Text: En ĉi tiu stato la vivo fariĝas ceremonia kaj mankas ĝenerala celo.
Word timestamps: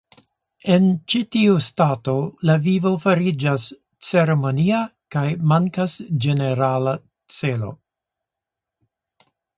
En 0.75 0.85
ĉi 1.13 1.19
tiu 1.35 1.57
stato 1.65 2.15
la 2.51 2.55
vivo 2.63 2.93
fariĝas 3.03 3.65
ceremonia 4.09 4.79
kaj 5.17 5.27
mankas 5.53 5.99
ĝenerala 6.27 6.95
celo. 7.37 7.71